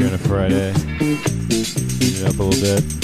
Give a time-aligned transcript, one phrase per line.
[0.00, 0.72] On a Friday.
[0.98, 2.97] Heating it up a little bit.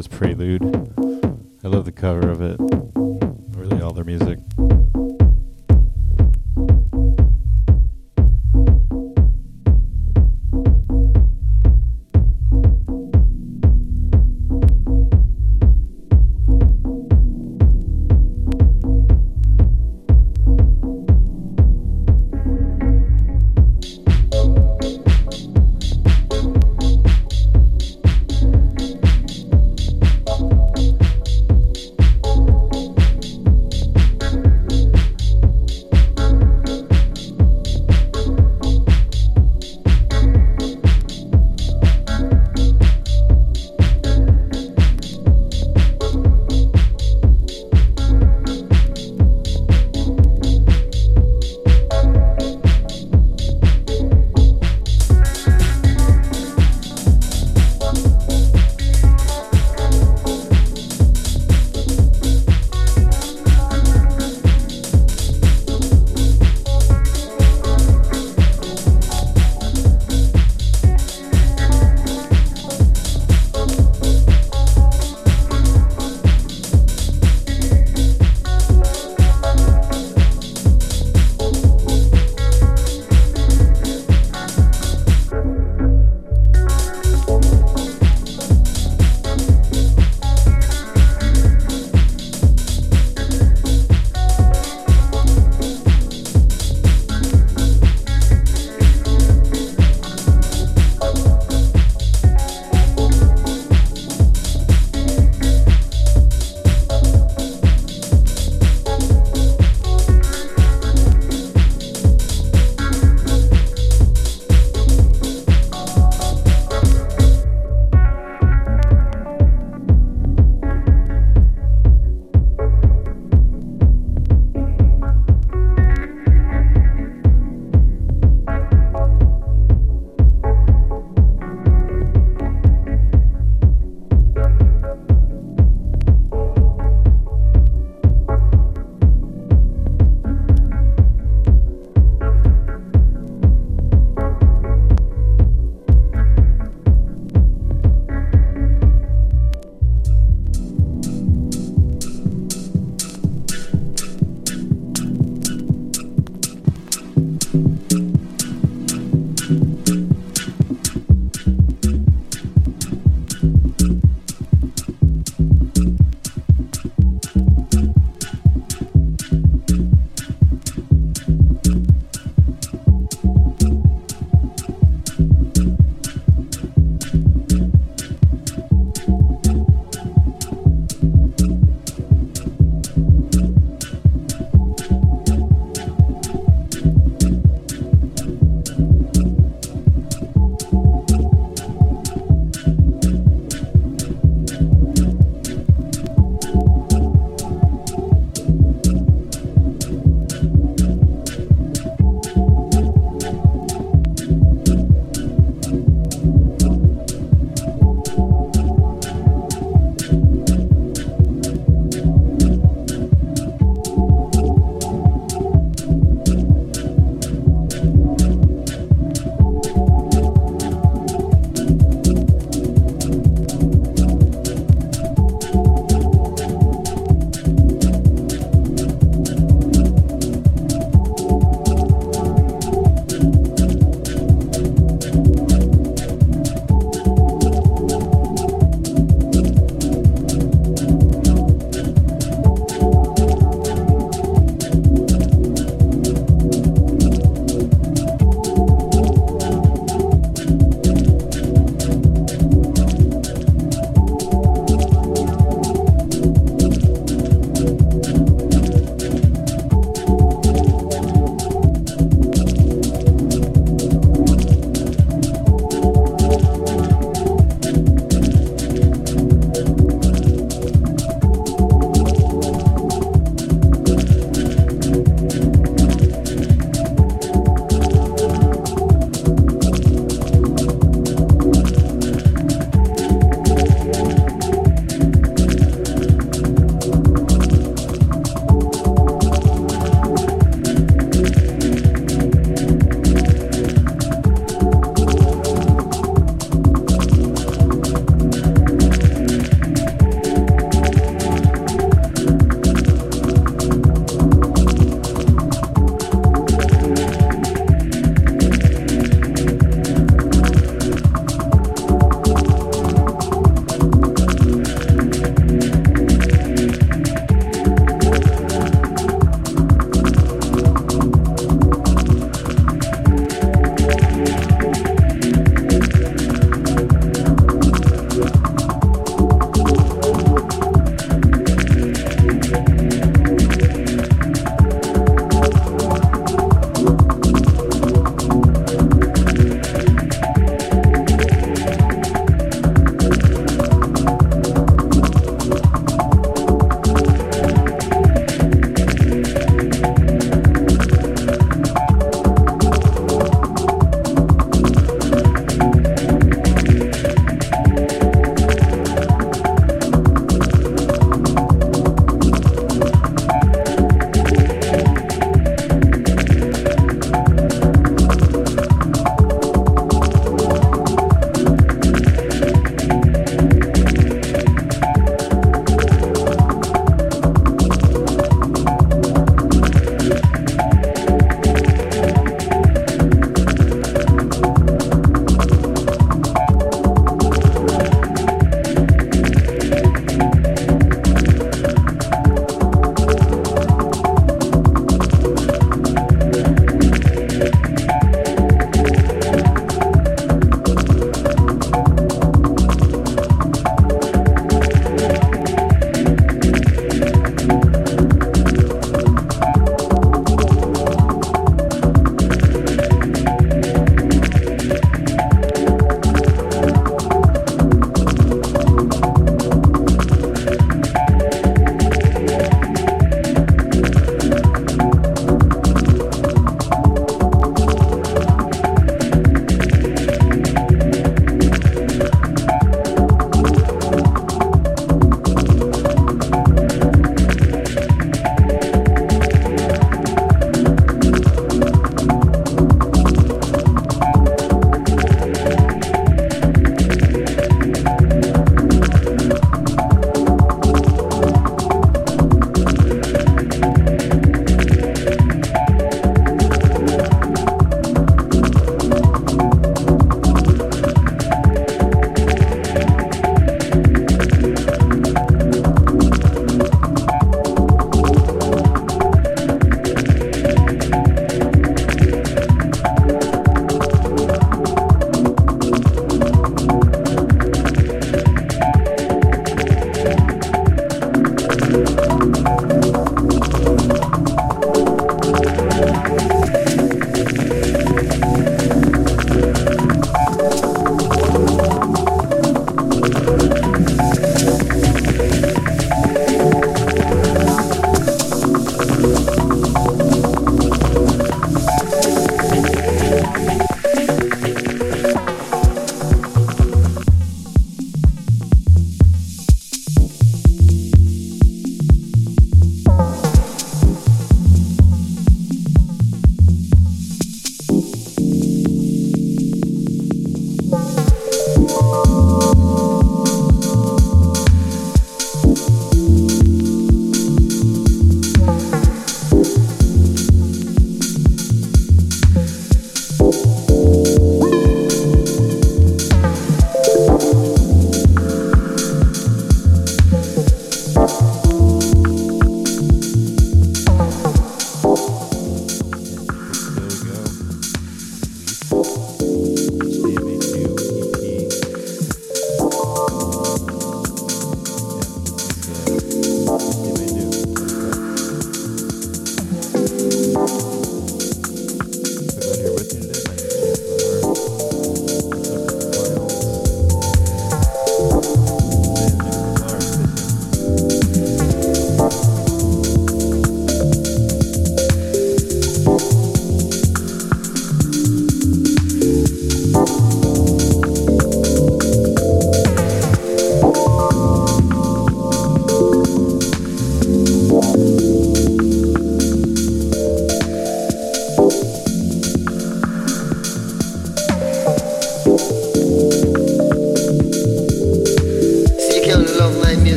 [0.00, 0.69] Surface Prelude.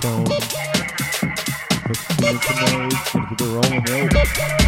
[0.00, 0.24] phone.
[0.24, 2.88] Let's see what tomorrow
[3.36, 3.74] the wrong
[4.54, 4.59] out.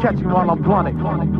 [0.00, 1.35] Catch me while I'm blunted.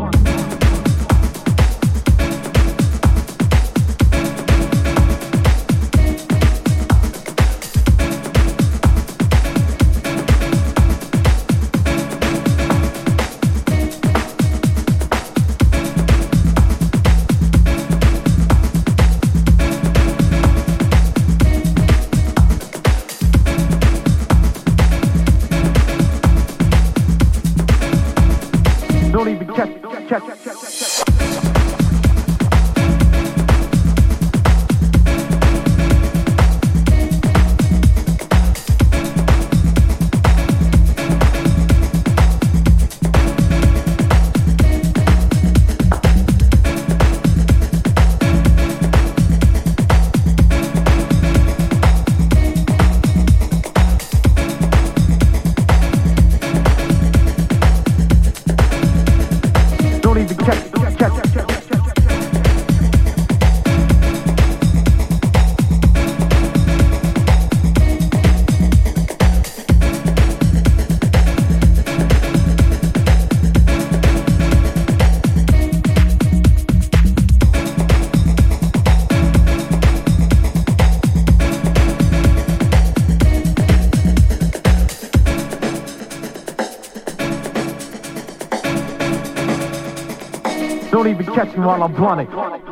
[91.36, 92.65] Catch me while I'm blunted.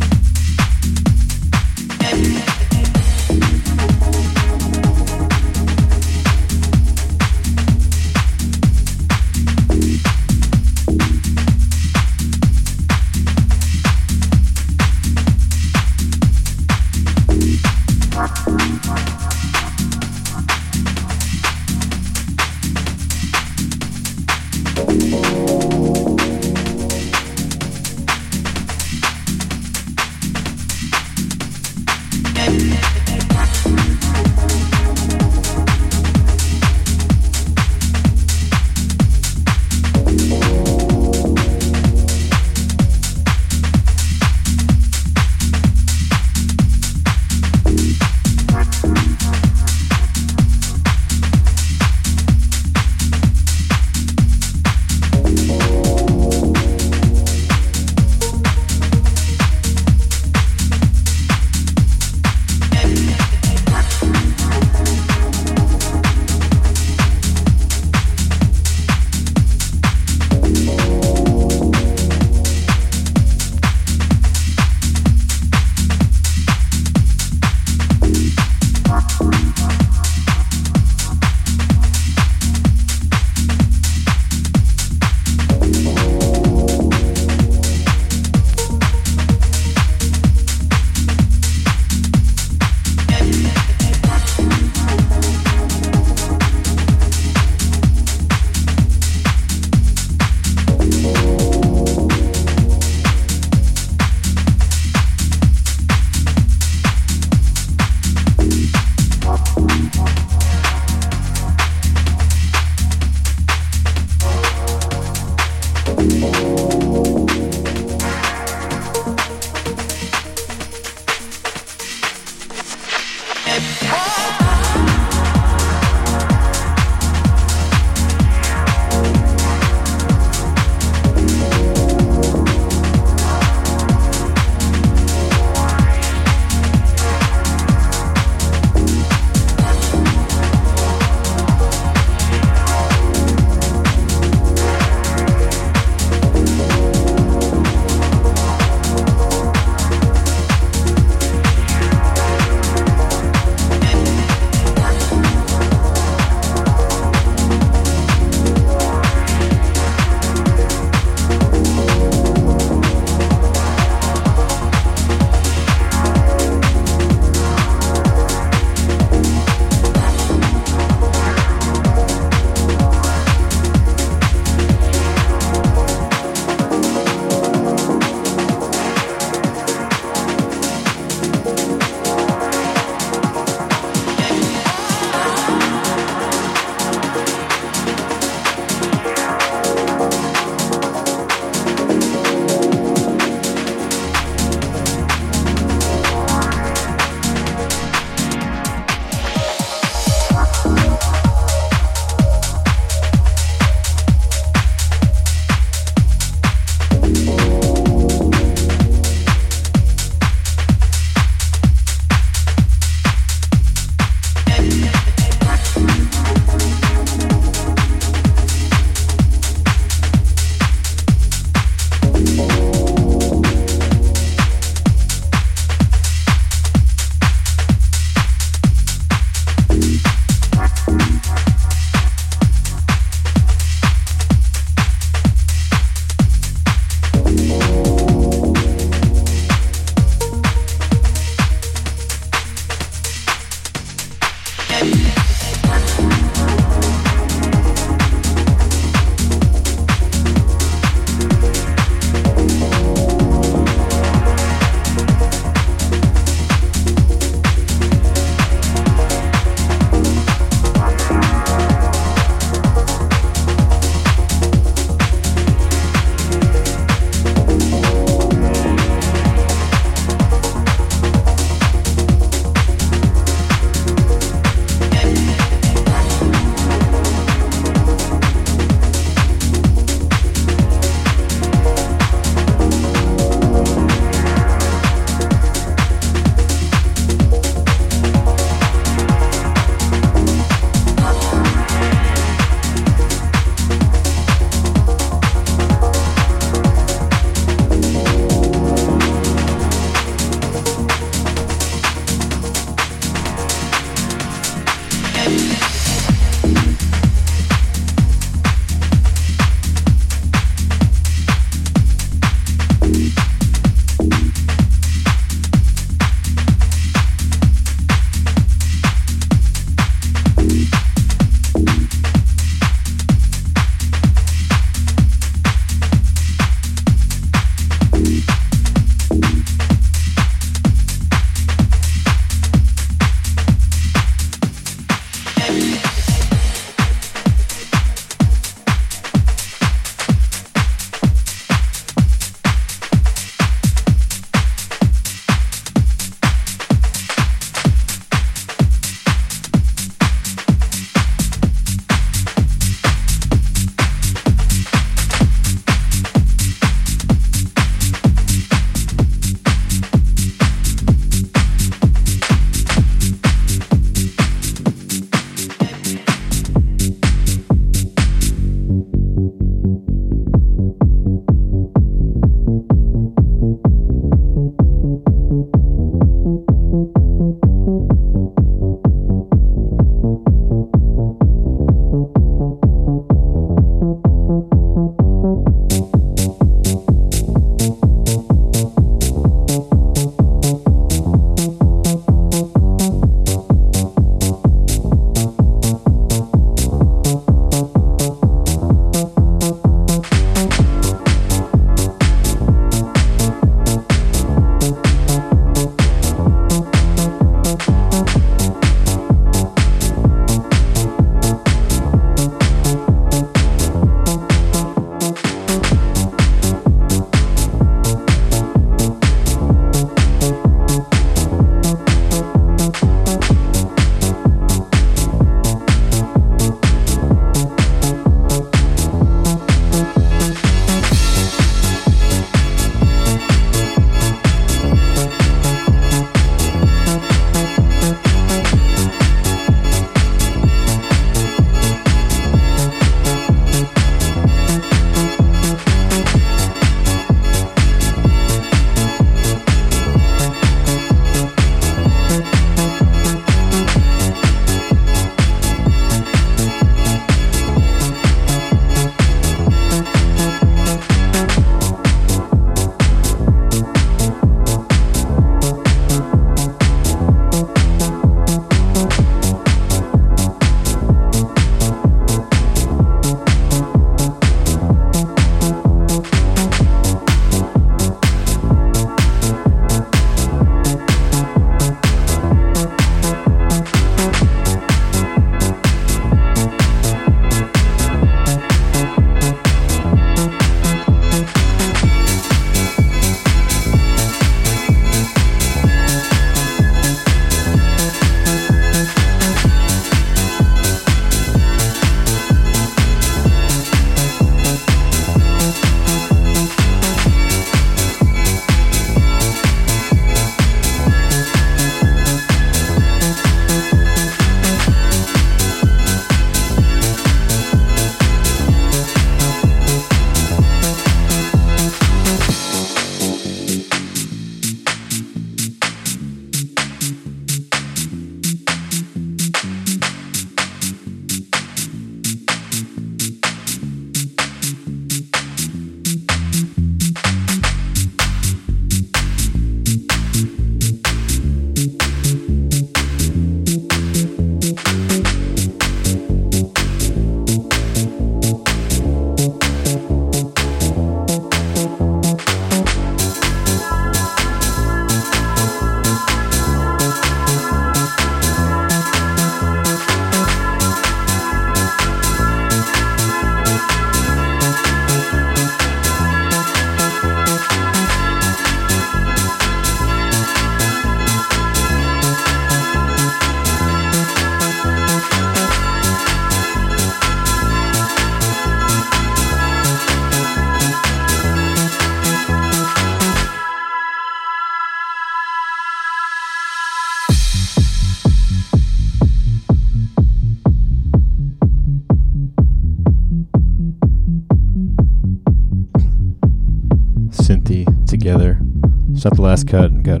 [599.36, 599.70] Last cut.
[599.70, 600.00] And got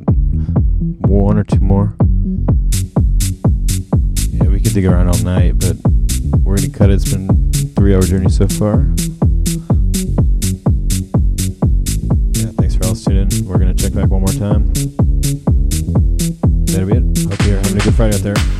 [1.08, 1.94] one or two more.
[4.30, 5.76] Yeah, we could dig around all night, but
[6.42, 6.94] we're gonna cut it.
[6.94, 8.86] It's been three hour journey so far.
[12.32, 13.46] Yeah, thanks for all tuning in.
[13.46, 14.72] We're gonna check back one more time.
[16.72, 17.28] That'll be it.
[17.28, 18.55] Hope you're having a good Friday out there.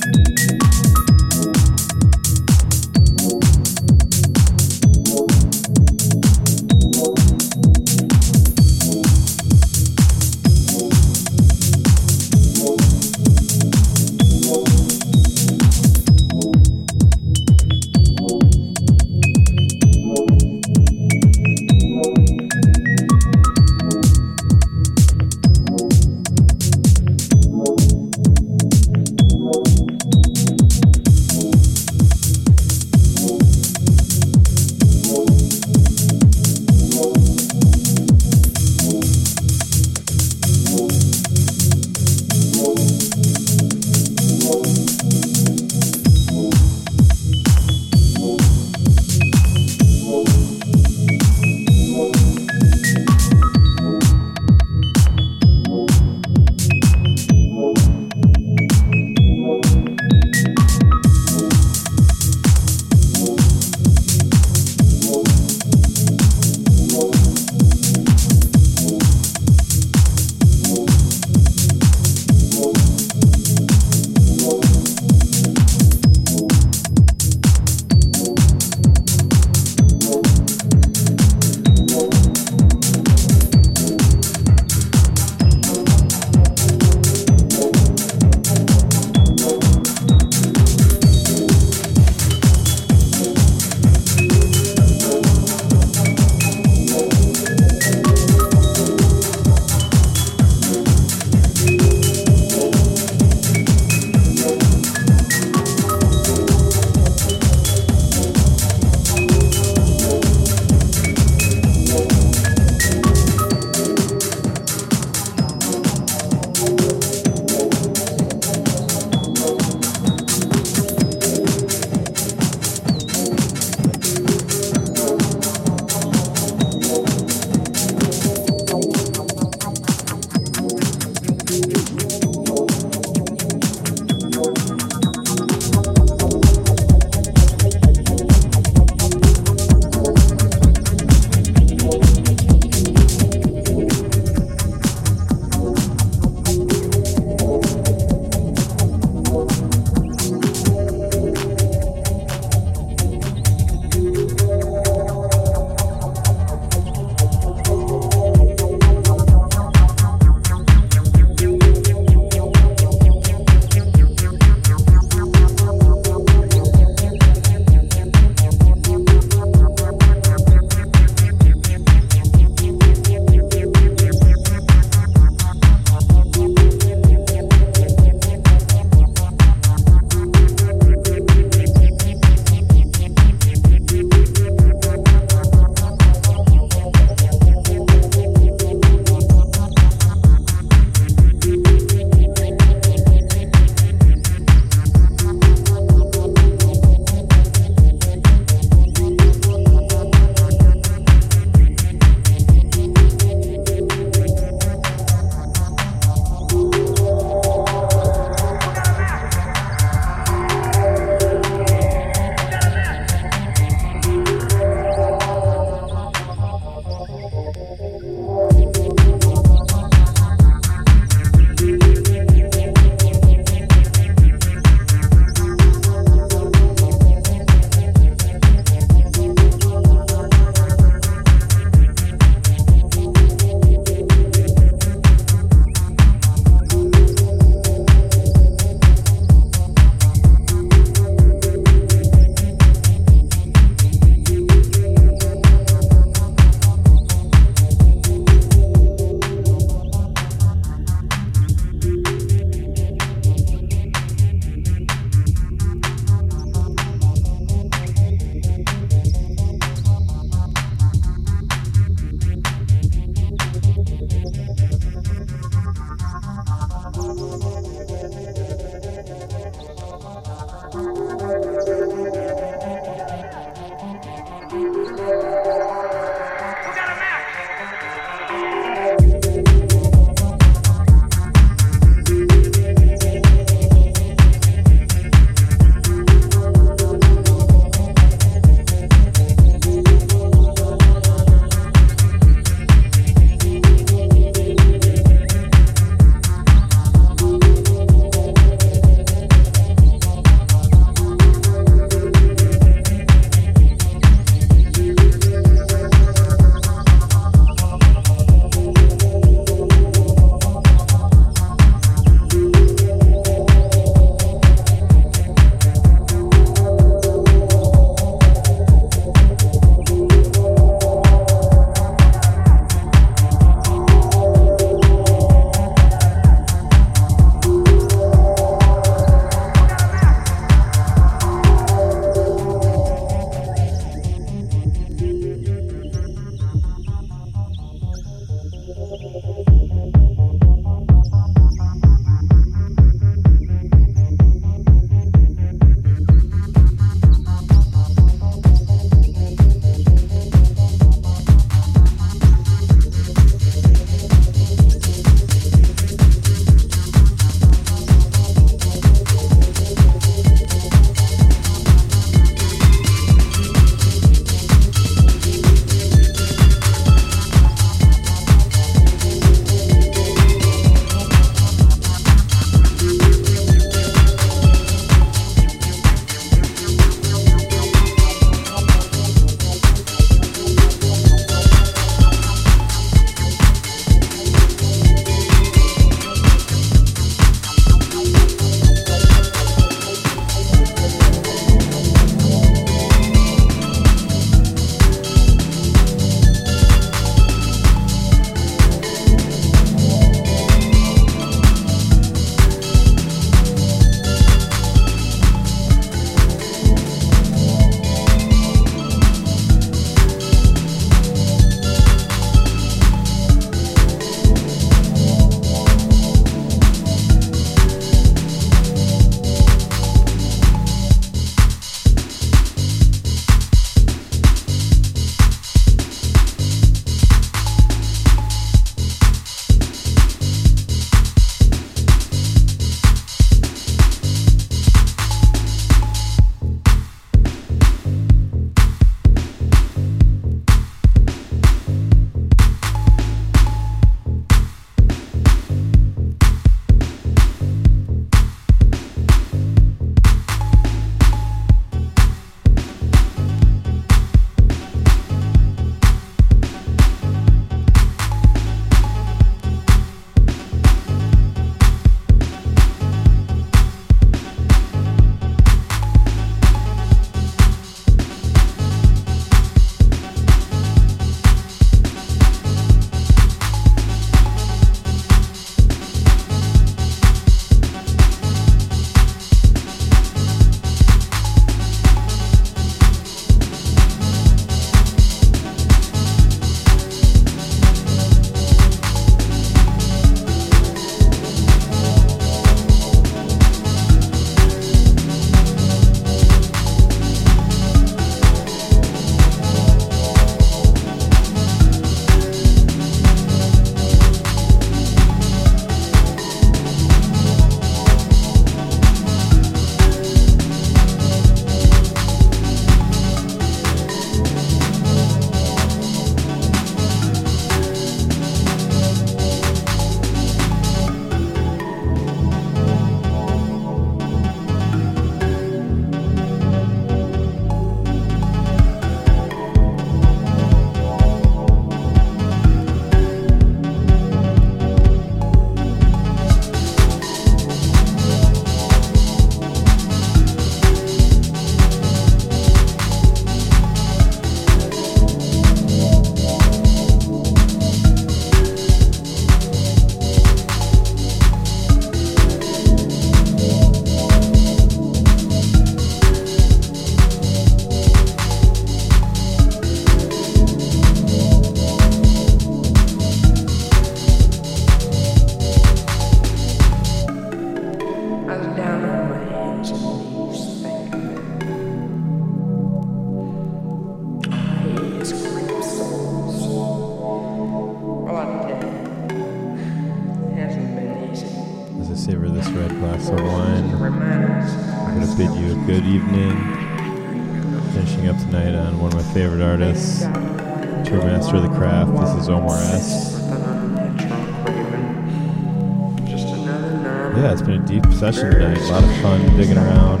[598.02, 598.58] Session tonight.
[598.58, 600.00] A lot of fun digging around.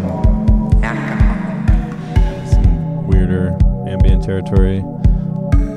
[2.50, 3.56] Some weirder
[3.86, 4.82] ambient territory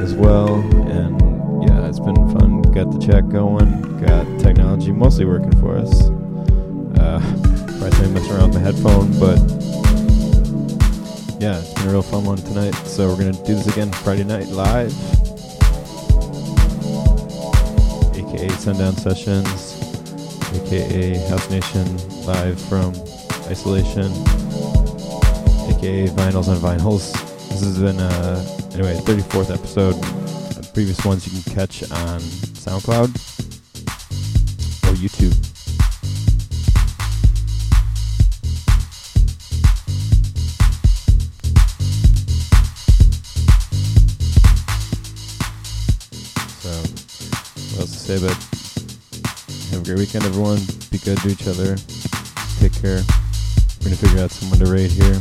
[0.02, 0.56] as well.
[0.90, 1.22] And
[1.70, 2.64] yeah, it's been fun.
[2.64, 4.00] Got the chat going.
[4.00, 6.10] Got technology mostly working for us.
[6.98, 7.20] Uh,
[7.78, 9.38] probably messing around with headphone, but
[11.40, 12.74] yeah, it's been a real fun one tonight.
[12.88, 14.92] So we're gonna do this again Friday night live,
[18.18, 19.35] aka Sundown Sessions,
[23.66, 24.12] isolation,
[25.72, 27.14] aka Vinyls on Vinyls.
[27.50, 29.96] This has been uh, anyway 34th episode.
[29.96, 32.20] Uh, previous ones you can catch on
[32.62, 33.10] SoundCloud
[34.86, 35.34] or YouTube.
[46.62, 46.70] So,
[47.72, 48.38] what else to say but
[49.72, 50.60] have a great weekend, everyone.
[50.92, 51.76] Be good to each other.
[52.60, 53.02] Take care.
[53.86, 55.14] We're to figure out someone to raid here.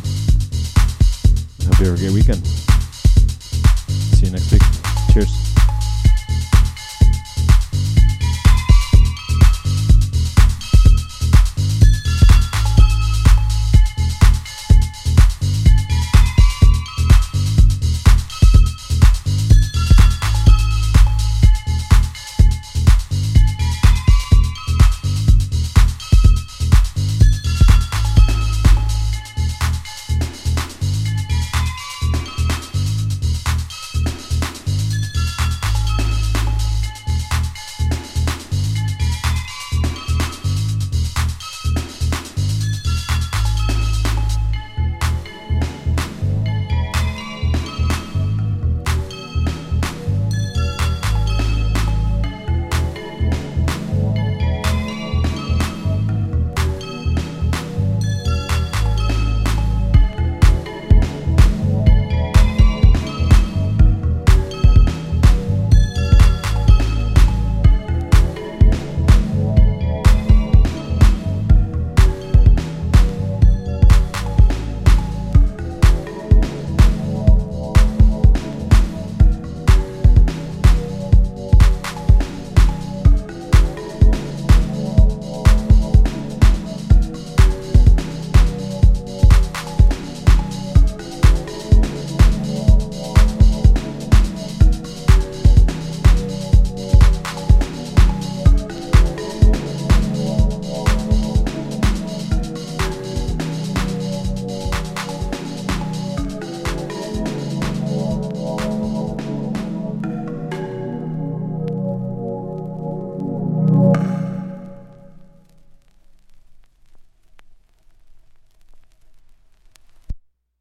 [1.69, 2.54] Hope you have a great weekend.